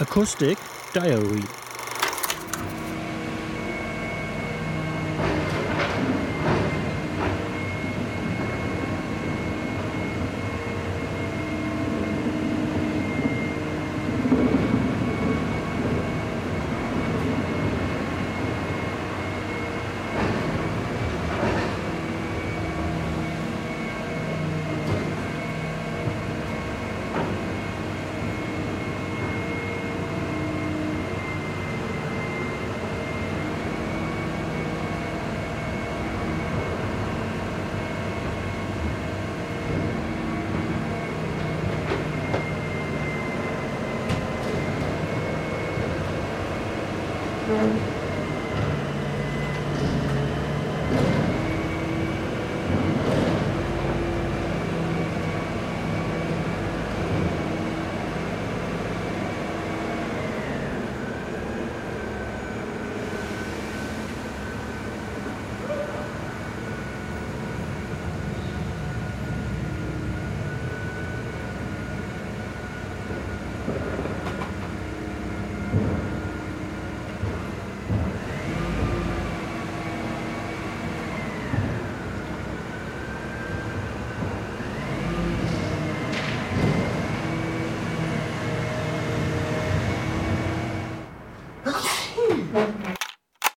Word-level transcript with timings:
Acoustic 0.00 0.56
Diary 0.92 1.67
Mm-hmm. 47.48 47.97